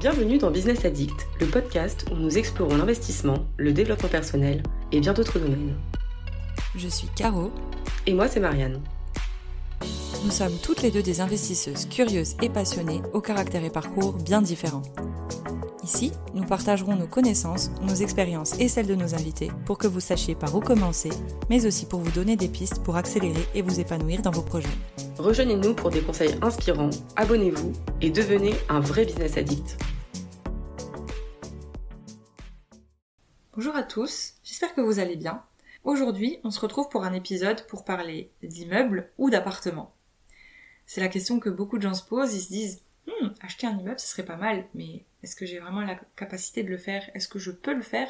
[0.00, 5.14] Bienvenue dans Business Addict, le podcast où nous explorons l'investissement, le développement personnel et bien
[5.14, 5.74] d'autres domaines.
[6.76, 7.50] Je suis Caro.
[8.06, 8.80] Et moi, c'est Marianne.
[10.24, 14.42] Nous sommes toutes les deux des investisseuses curieuses et passionnées, au caractère et parcours bien
[14.42, 14.82] différents.
[15.84, 20.00] Ici, nous partagerons nos connaissances, nos expériences et celles de nos invités pour que vous
[20.00, 21.10] sachiez par où commencer,
[21.48, 24.68] mais aussi pour vous donner des pistes pour accélérer et vous épanouir dans vos projets.
[25.18, 29.78] Rejoignez-nous pour des conseils inspirants, abonnez-vous et devenez un vrai business addict.
[33.54, 35.44] Bonjour à tous, j'espère que vous allez bien.
[35.84, 39.94] Aujourd'hui, on se retrouve pour un épisode pour parler d'immeubles ou d'appartements.
[40.84, 43.78] C'est la question que beaucoup de gens se posent, ils se disent hmm, acheter un
[43.78, 47.08] immeuble, ce serait pas mal, mais est-ce que j'ai vraiment la capacité de le faire?
[47.14, 48.08] Est-ce que je peux le faire?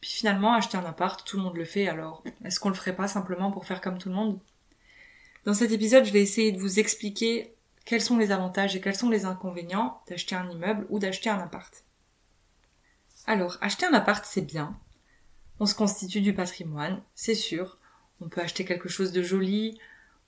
[0.00, 2.96] Puis finalement, acheter un appart, tout le monde le fait, alors est-ce qu'on le ferait
[2.96, 4.40] pas simplement pour faire comme tout le monde?
[5.44, 8.96] Dans cet épisode, je vais essayer de vous expliquer quels sont les avantages et quels
[8.96, 11.84] sont les inconvénients d'acheter un immeuble ou d'acheter un appart.
[13.26, 14.78] Alors, acheter un appart, c'est bien.
[15.60, 17.78] On se constitue du patrimoine, c'est sûr.
[18.20, 19.78] On peut acheter quelque chose de joli,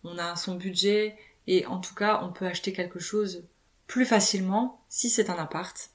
[0.04, 3.44] on a son budget, et en tout cas, on peut acheter quelque chose
[3.86, 5.90] plus facilement si c'est un appart.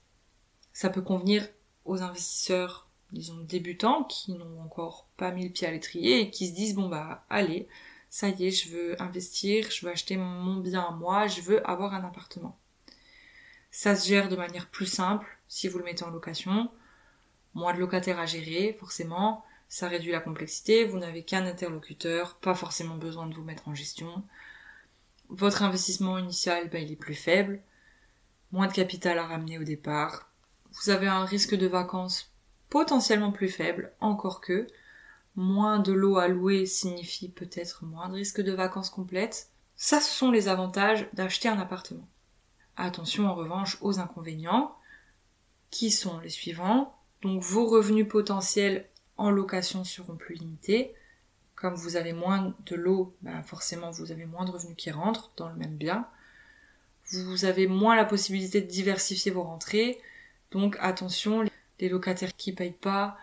[0.74, 1.48] Ça peut convenir
[1.86, 6.48] aux investisseurs, disons, débutants qui n'ont encore pas mis le pied à l'étrier et qui
[6.48, 7.68] se disent bon bah allez,
[8.10, 11.68] ça y est, je veux investir, je veux acheter mon bien à moi, je veux
[11.70, 12.58] avoir un appartement.
[13.72, 16.72] Ça se gère de manière plus simple si vous le mettez en location.
[17.54, 19.44] Moins de locataires à gérer, forcément.
[19.68, 23.76] Ça réduit la complexité, vous n'avez qu'un interlocuteur, pas forcément besoin de vous mettre en
[23.76, 24.24] gestion.
[25.30, 27.62] Votre investissement initial, bah, il est plus faible
[28.56, 30.30] moins de capital à ramener au départ.
[30.72, 32.34] Vous avez un risque de vacances
[32.70, 34.68] potentiellement plus faible, encore que.
[35.36, 39.50] Moins de lots à louer signifie peut-être moins de risque de vacances complètes.
[39.76, 42.08] Ça, ce sont les avantages d'acheter un appartement.
[42.78, 44.76] Attention en revanche aux inconvénients,
[45.72, 46.96] qui sont les suivants.
[47.22, 50.94] Donc vos revenus potentiels en location seront plus limités.
[51.56, 55.32] Comme vous avez moins de lots, ben forcément vous avez moins de revenus qui rentrent
[55.36, 56.08] dans le même bien
[57.12, 60.00] vous avez moins la possibilité de diversifier vos rentrées.
[60.52, 61.44] Donc attention,
[61.80, 63.18] les locataires qui payent pas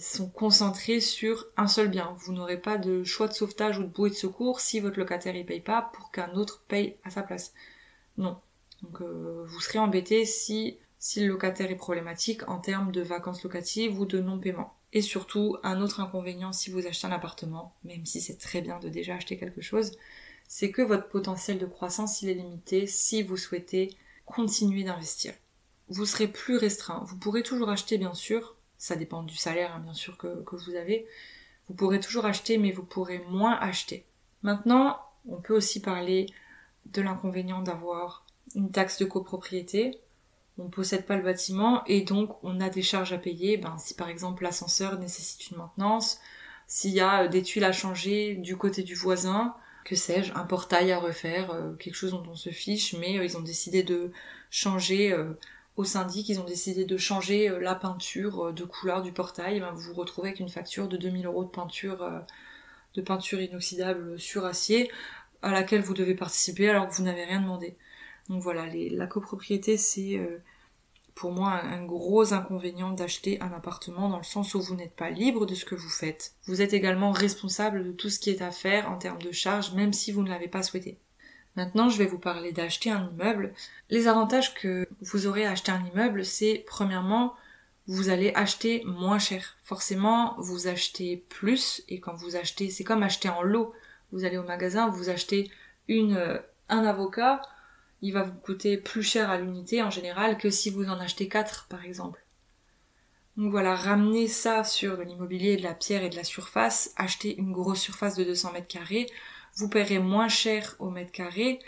[0.00, 2.16] sont concentrés sur un seul bien.
[2.18, 5.34] Vous n'aurez pas de choix de sauvetage ou de bouée de secours si votre locataire
[5.34, 7.52] ne paye pas pour qu'un autre paye à sa place.
[8.18, 8.38] Non.
[8.82, 13.42] Donc euh, vous serez embêté si, si le locataire est problématique en termes de vacances
[13.42, 14.74] locatives ou de non-paiement.
[14.92, 18.78] Et surtout, un autre inconvénient si vous achetez un appartement, même si c'est très bien
[18.78, 19.92] de déjà acheter quelque chose,
[20.48, 25.34] c'est que votre potentiel de croissance il est limité si vous souhaitez continuer d'investir.
[25.88, 27.04] Vous serez plus restreint.
[27.06, 30.74] Vous pourrez toujours acheter bien sûr, ça dépend du salaire hein, bien sûr que, vous
[30.74, 31.06] avez.
[31.68, 34.04] Vous pourrez toujours acheter mais vous pourrez moins acheter.
[34.42, 36.26] Maintenant, on peut aussi parler
[36.86, 39.98] de l'inconvénient d'avoir une taxe de copropriété.
[40.58, 43.56] On ne possède pas le bâtiment et donc on a des charges à payer.
[43.56, 46.20] Ben, si par exemple l'ascenseur nécessite une maintenance,
[46.66, 49.54] s'il y a des tuiles à changer du côté du voisin,
[49.86, 53.24] que sais-je, un portail à refaire, euh, quelque chose dont on se fiche, mais euh,
[53.24, 54.10] ils ont décidé de
[54.50, 55.32] changer euh,
[55.76, 59.92] au syndic, ils ont décidé de changer la peinture de couleur du portail, ben, vous
[59.92, 62.24] vous retrouvez avec une facture de 2000 euros de peinture,
[62.94, 64.90] de peinture inoxydable sur acier,
[65.42, 67.76] à laquelle vous devez participer alors que vous n'avez rien demandé.
[68.28, 70.18] Donc voilà, la copropriété c'est
[71.16, 75.10] pour moi un gros inconvénient d'acheter un appartement dans le sens où vous n'êtes pas
[75.10, 76.34] libre de ce que vous faites.
[76.44, 79.72] Vous êtes également responsable de tout ce qui est à faire en termes de charges,
[79.72, 80.98] même si vous ne l'avez pas souhaité.
[81.56, 83.54] Maintenant, je vais vous parler d'acheter un immeuble.
[83.88, 87.34] Les avantages que vous aurez à acheter un immeuble, c'est premièrement,
[87.86, 89.56] vous allez acheter moins cher.
[89.62, 93.72] Forcément, vous achetez plus, et quand vous achetez, c'est comme acheter en lot.
[94.12, 95.50] Vous allez au magasin, vous achetez
[95.90, 97.42] euh, un avocat,
[98.02, 101.28] il va vous coûter plus cher à l'unité en général que si vous en achetez
[101.28, 102.24] 4 par exemple.
[103.36, 107.36] Donc voilà, ramener ça sur de l'immobilier, de la pierre et de la surface, acheter
[107.36, 109.06] une grosse surface de 200 mètres carrés,
[109.56, 111.58] vous paierez moins cher au mètre carré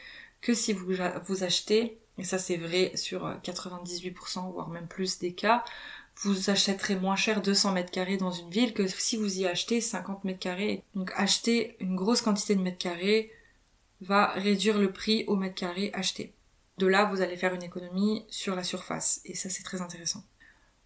[0.41, 0.93] que si vous,
[1.27, 5.65] vous achetez, et ça c'est vrai sur 98% voire même plus des cas,
[6.23, 9.81] vous achèterez moins cher 200 mètres carrés dans une ville que si vous y achetez
[9.81, 10.83] 50 mètres carrés.
[10.95, 13.33] Donc acheter une grosse quantité de mètres carrés,
[14.01, 16.33] va réduire le prix au mètre carré acheté.
[16.79, 20.25] De là, vous allez faire une économie sur la surface, et ça c'est très intéressant.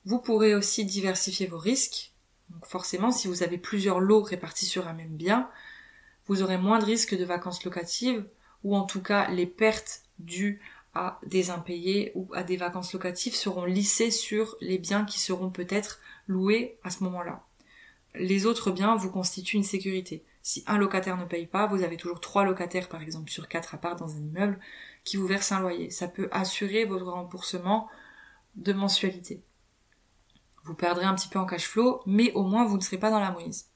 [0.05, 2.12] Vous pourrez aussi diversifier vos risques.
[2.50, 5.50] Donc forcément, si vous avez plusieurs lots répartis sur un même bien,
[6.26, 8.25] vous aurez moins de risques de vacances locatives,
[8.64, 10.61] ou en tout cas les pertes dues
[10.94, 15.50] à des impayés ou à des vacances locatives seront lissées sur les biens qui seront
[15.50, 17.44] peut-être loués à ce moment-là.
[18.15, 20.25] Les autres biens vous constituent une sécurité.
[20.43, 23.75] Si un locataire ne paye pas, vous avez toujours trois locataires, par exemple, sur quatre
[23.75, 24.59] apparts dans un immeuble,
[25.05, 25.91] qui vous versent un loyer.
[25.91, 27.89] Ça peut assurer votre remboursement
[28.56, 29.43] de mensualité.
[30.65, 33.11] Vous perdrez un petit peu en cash flow, mais au moins vous ne serez pas
[33.11, 33.67] dans la mouise.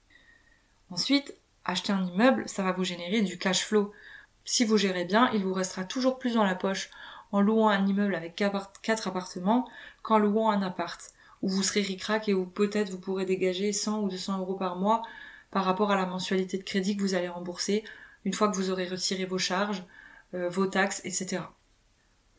[0.91, 3.93] Ensuite, acheter un immeuble, ça va vous générer du cash flow.
[4.47, 6.91] Si vous gérez bien, il vous restera toujours plus dans la poche
[7.33, 9.69] en louant un immeuble avec quatre appartements
[10.03, 11.01] qu'en louant un appart,
[11.43, 14.77] où vous serez ricrac et où peut-être vous pourrez dégager 100 ou 200 euros par
[14.77, 15.03] mois
[15.51, 17.85] par rapport à la mensualité de crédit que vous allez rembourser
[18.25, 19.85] une fois que vous aurez retiré vos charges,
[20.35, 21.43] euh, vos taxes, etc.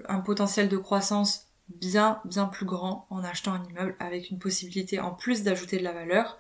[0.08, 5.02] Un potentiel de croissance bien bien plus grand en achetant un immeuble avec une possibilité
[5.02, 6.38] en plus d'ajouter de la valeur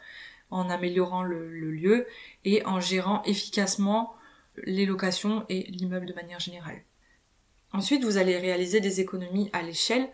[0.49, 2.07] en améliorant le, lieu
[2.45, 4.15] et en gérant efficacement
[4.63, 6.81] les locations et l'immeuble de manière générale.
[7.73, 10.09] Ensuite, vous allez réaliser des économies à l'échelle.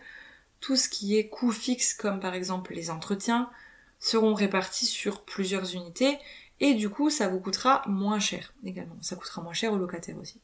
[0.60, 3.50] Tout ce qui est coût fixe, comme par exemple les entretiens,
[3.98, 6.18] seront répartis sur plusieurs unités
[6.60, 8.96] et du coup, ça vous coûtera moins cher également.
[9.00, 10.40] Ça coûtera moins cher aux locataires aussi.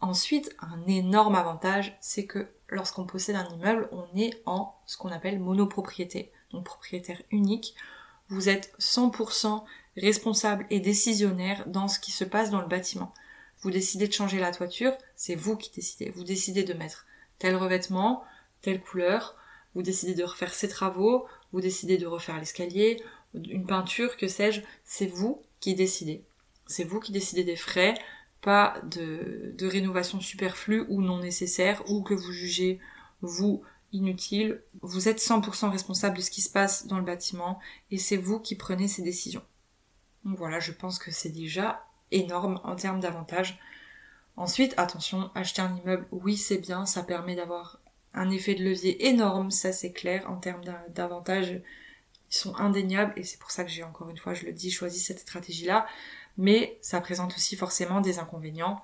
[0.00, 5.10] Ensuite, un énorme avantage, c'est que lorsqu'on possède un immeuble, on est en ce qu'on
[5.10, 7.74] appelle monopropriété, donc propriétaire unique.
[8.28, 9.64] Vous êtes 100%
[9.96, 13.14] responsable et décisionnaire dans ce qui se passe dans le bâtiment.
[13.66, 16.10] Vous décidez de changer la toiture, c'est vous qui décidez.
[16.10, 17.04] Vous décidez de mettre
[17.40, 18.22] tel revêtement,
[18.62, 19.34] telle couleur,
[19.74, 23.02] vous décidez de refaire ces travaux, vous décidez de refaire l'escalier,
[23.34, 26.22] une peinture, que sais-je, c'est vous qui décidez.
[26.68, 27.94] C'est vous qui décidez des frais,
[28.40, 32.78] pas de, rénovation superflue ou non nécessaire, ou que vous jugez,
[33.20, 34.62] vous, inutile.
[34.80, 37.58] Vous êtes 100% responsable de ce qui se passe dans le bâtiment,
[37.90, 39.42] et c'est vous qui prenez ces décisions.
[40.22, 43.58] Voilà, je pense que c'est déjà énorme en termes d'avantages.
[44.36, 47.80] Ensuite, attention, acheter un immeuble, oui c'est bien, ça permet d'avoir
[48.14, 51.60] un effet de levier énorme, ça c'est clair, en termes d'avantages
[52.30, 54.70] ils sont indéniables et c'est pour ça que j'ai encore une fois, je le dis,
[54.70, 55.86] choisi cette stratégie-là.
[56.38, 58.82] Mais ça présente aussi forcément des inconvénients.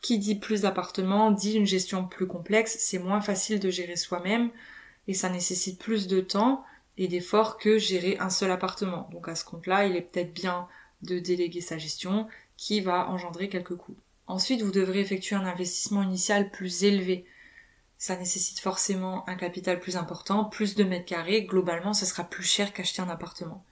[0.00, 4.50] Qui dit plus d'appartements dit une gestion plus complexe, c'est moins facile de gérer soi-même
[5.06, 6.64] et ça nécessite plus de temps
[6.98, 9.08] et d'efforts que gérer un seul appartement.
[9.12, 10.66] Donc à ce compte-là, il est peut-être bien
[11.02, 12.26] de déléguer sa gestion
[12.56, 13.96] qui va engendrer quelques coûts.
[14.26, 17.26] Ensuite, vous devrez effectuer un investissement initial plus élevé
[18.02, 22.42] ça nécessite forcément un capital plus important, plus de mètres carrés, globalement ça sera plus
[22.42, 23.64] cher qu'acheter un appartement.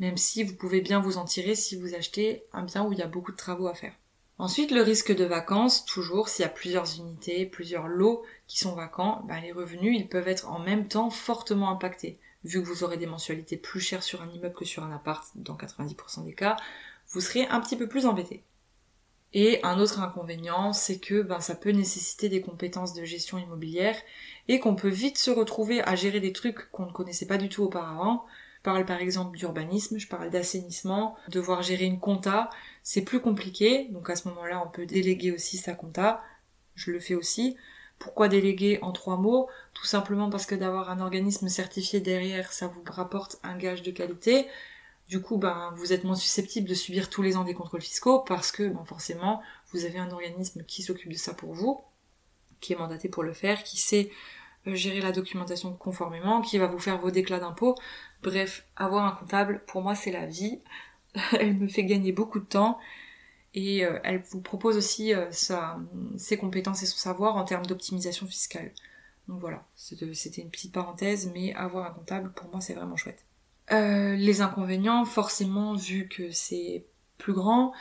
[0.00, 2.98] Même si vous pouvez bien vous en tirer si vous achetez un bien où il
[2.98, 3.92] y a beaucoup de travaux à faire.
[4.38, 8.74] Ensuite, le risque de vacances, toujours, s'il y a plusieurs unités, plusieurs lots qui sont
[8.74, 12.18] vacants, bah, les revenus, ils peuvent être en même temps fortement impactés.
[12.46, 15.28] Vu que vous aurez des mensualités plus chères sur un immeuble que sur un appart,
[15.34, 16.56] dans 90% des cas,
[17.08, 18.44] vous serez un petit peu plus embêté.
[19.32, 23.96] Et un autre inconvénient, c'est que ben, ça peut nécessiter des compétences de gestion immobilière
[24.46, 27.48] et qu'on peut vite se retrouver à gérer des trucs qu'on ne connaissait pas du
[27.48, 28.24] tout auparavant.
[28.58, 32.48] Je parle par exemple d'urbanisme, je parle d'assainissement, devoir gérer une compta,
[32.82, 36.22] c'est plus compliqué, donc à ce moment-là on peut déléguer aussi sa compta,
[36.74, 37.56] je le fais aussi.
[37.98, 42.68] Pourquoi déléguer en trois mots Tout simplement parce que d'avoir un organisme certifié derrière, ça
[42.68, 44.46] vous rapporte un gage de qualité.
[45.08, 48.20] Du coup, ben, vous êtes moins susceptible de subir tous les ans des contrôles fiscaux
[48.20, 49.40] parce que ben, forcément,
[49.72, 51.80] vous avez un organisme qui s'occupe de ça pour vous,
[52.60, 54.10] qui est mandaté pour le faire, qui sait
[54.66, 57.76] euh, gérer la documentation conformément, qui va vous faire vos déclats d'impôts.
[58.22, 60.60] Bref, avoir un comptable, pour moi, c'est la vie.
[61.38, 62.78] elle me fait gagner beaucoup de temps
[63.56, 65.28] et euh, elle vous propose aussi euh,
[66.16, 68.70] ses compétences et son savoir en termes d'optimisation fiscale.
[69.28, 73.24] Donc voilà, c'était une petite parenthèse, mais avoir un comptable, pour moi, c'est vraiment chouette.
[73.72, 76.84] Euh, les inconvénients, forcément, vu que c'est
[77.18, 77.72] plus grand,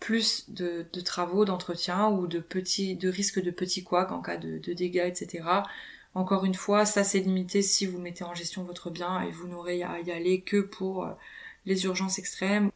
[0.00, 5.06] plus de, travaux, d'entretien ou de de risques de petits couacs en cas de, dégâts,
[5.06, 5.44] etc.
[6.14, 9.48] Encore une fois, ça c'est limité si vous mettez en gestion votre bien et vous
[9.48, 11.12] n'aurez à y aller que pour euh,
[11.64, 12.70] les urgences extrêmes.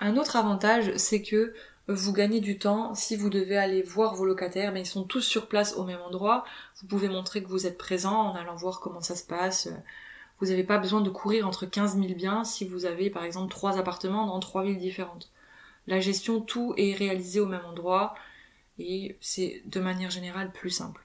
[0.00, 1.54] Un autre avantage, c'est que
[1.86, 5.20] vous gagnez du temps si vous devez aller voir vos locataires, mais ils sont tous
[5.20, 6.44] sur place au même endroit.
[6.80, 9.68] Vous pouvez montrer que vous êtes présent en allant voir comment ça se passe,
[10.40, 13.52] vous n'avez pas besoin de courir entre 15 000 biens si vous avez par exemple
[13.52, 15.30] trois appartements dans trois villes différentes.
[15.86, 18.14] La gestion, tout est réalisé au même endroit
[18.78, 21.04] et c'est de manière générale plus simple.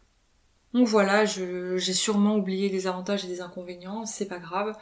[0.74, 4.78] Donc voilà, j'ai sûrement oublié des avantages et des inconvénients, c'est pas grave.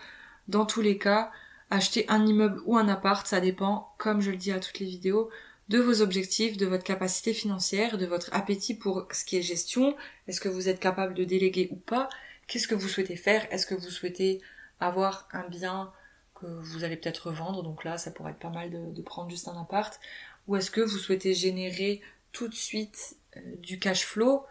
[0.48, 1.32] Dans tous les cas,
[1.74, 4.86] acheter un immeuble ou un appart, ça dépend, comme je le dis à toutes les
[4.86, 5.30] vidéos,
[5.70, 9.96] de vos objectifs, de votre capacité financière, de votre appétit pour ce qui est gestion.
[10.28, 12.10] Est-ce que vous êtes capable de déléguer ou pas?
[12.48, 13.48] Qu'est-ce que vous souhaitez faire?
[13.52, 14.42] Est-ce que vous souhaitez
[14.80, 15.92] avoir un bien
[16.36, 17.64] que vous allez peut-être revendre?
[17.64, 20.00] Donc là, ça pourrait être pas mal de, prendre juste un appart.
[20.48, 22.02] Ou est-ce que vous souhaitez générer
[22.34, 24.46] tout de suite euh, du cash flow?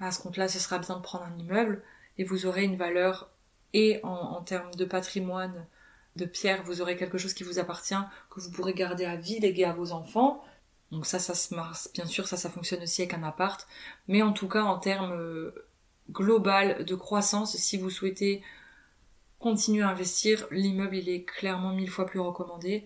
[0.00, 1.82] À ce compte-là, ce sera bien de prendre un immeuble
[2.18, 3.30] et vous aurez une valeur
[3.72, 5.66] et en, termes de patrimoine
[6.16, 7.94] de pierre, vous aurez quelque chose qui vous appartient,
[8.30, 10.44] que vous pourrez garder à vie, léguer à vos enfants.
[10.90, 11.88] Donc ça, ça se marche.
[11.94, 13.66] Bien sûr, ça, ça fonctionne aussi avec un appart.
[14.08, 15.54] Mais en tout cas, en termes euh,
[16.10, 18.42] global de croissance, si vous souhaitez
[19.38, 22.84] continuer à investir, l'immeuble il est clairement mille fois plus recommandé.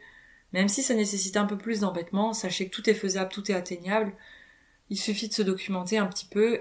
[0.52, 3.54] Même si ça nécessite un peu plus d'embêtement, sachez que tout est faisable, tout est
[3.54, 4.12] atteignable.
[4.90, 6.61] Il suffit de se documenter un petit peu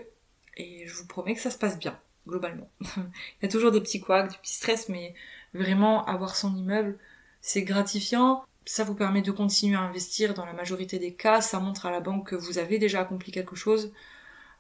[0.57, 2.69] et je vous promets que ça se passe bien, globalement.
[2.81, 5.13] Il y a toujours des petits couacs, du petit stress, mais
[5.53, 6.97] vraiment avoir son immeuble,
[7.41, 8.43] c'est gratifiant.
[8.65, 11.41] Ça vous permet de continuer à investir dans la majorité des cas.
[11.41, 13.91] Ça montre à la banque que vous avez déjà accompli quelque chose.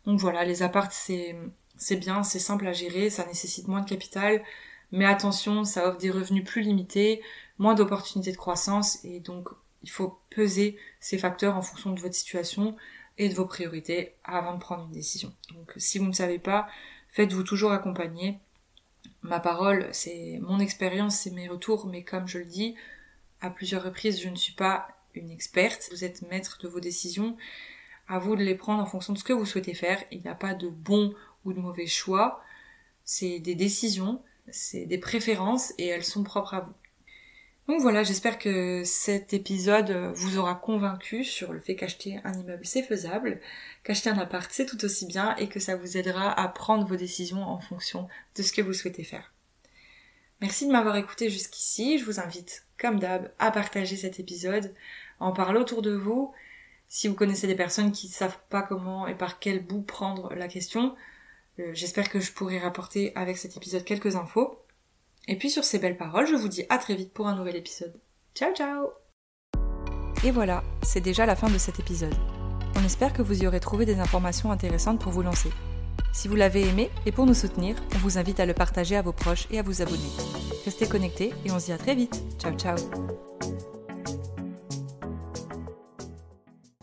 [0.05, 1.35] Donc voilà, les apparts, c'est,
[1.77, 4.43] c'est bien, c'est simple à gérer, ça nécessite moins de capital.
[4.91, 7.21] Mais attention, ça offre des revenus plus limités,
[7.57, 9.49] moins d'opportunités de croissance et donc
[9.81, 12.75] il faut peser ces facteurs en fonction de votre situation
[13.17, 15.33] et de vos priorités avant de prendre une décision.
[15.53, 16.67] Donc si vous ne savez pas,
[17.09, 18.39] faites-vous toujours accompagner.
[19.23, 22.75] Ma parole, c'est mon expérience, c'est mes retours, mais comme je le dis
[23.41, 25.89] à plusieurs reprises, je ne suis pas une experte.
[25.91, 27.37] Vous êtes maître de vos décisions.
[28.07, 30.03] À vous de les prendre en fonction de ce que vous souhaitez faire.
[30.11, 31.13] Il n'y a pas de bon
[31.45, 32.43] ou de mauvais choix.
[33.05, 36.73] C'est des décisions c'est des préférences et elles sont propres à vous.
[37.67, 42.65] Donc voilà, j'espère que cet épisode vous aura convaincu sur le fait qu'acheter un immeuble
[42.65, 43.39] c'est faisable,
[43.85, 46.97] qu'acheter un appart c'est tout aussi bien et que ça vous aidera à prendre vos
[46.97, 49.31] décisions en fonction de ce que vous souhaitez faire.
[50.41, 54.73] Merci de m'avoir écouté jusqu'ici, je vous invite comme d'hab à partager cet épisode,
[55.21, 56.33] en parler autour de vous.
[56.89, 60.33] Si vous connaissez des personnes qui ne savent pas comment et par quel bout prendre
[60.33, 60.95] la question,
[61.59, 64.59] euh, j'espère que je pourrai rapporter avec cet épisode quelques infos.
[65.27, 67.55] Et puis sur ces belles paroles, je vous dis à très vite pour un nouvel
[67.55, 67.99] épisode.
[68.35, 68.89] Ciao ciao
[70.23, 72.15] Et voilà, c'est déjà la fin de cet épisode.
[72.75, 75.49] On espère que vous y aurez trouvé des informations intéressantes pour vous lancer.
[76.11, 79.01] Si vous l'avez aimé et pour nous soutenir, on vous invite à le partager à
[79.01, 80.11] vos proches et à vous abonner.
[80.65, 82.21] Restez connectés et on se dit à très vite.
[82.39, 82.75] Ciao ciao